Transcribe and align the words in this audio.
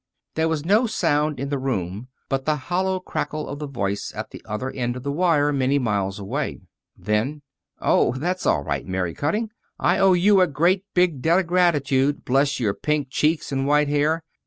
There 0.33 0.47
was 0.49 0.65
no 0.65 0.87
sound 0.87 1.39
in 1.39 1.49
the 1.49 1.59
room 1.59 2.07
but 2.27 2.45
the 2.45 2.55
hollow 2.55 2.99
cackle 2.99 3.47
of 3.47 3.59
the 3.59 3.67
voice 3.67 4.11
at 4.15 4.31
the 4.31 4.41
other 4.45 4.71
end 4.71 4.95
of 4.95 5.03
the 5.03 5.11
wire, 5.11 5.53
many 5.53 5.77
miles 5.77 6.17
away. 6.17 6.61
Then: 6.97 7.43
"Oh, 7.79 8.13
that's 8.13 8.47
all 8.47 8.63
right, 8.63 8.87
Mary 8.87 9.13
Cutting. 9.13 9.51
I 9.77 9.99
owe 9.99 10.13
you 10.13 10.41
a 10.41 10.47
great 10.47 10.83
big 10.95 11.21
debt 11.21 11.37
of 11.41 11.45
gratitude, 11.45 12.25
bless 12.25 12.59
your 12.59 12.73
pink 12.73 13.09
cheeks 13.11 13.51
and 13.51 13.67
white 13.67 13.89
hair! 13.89 14.23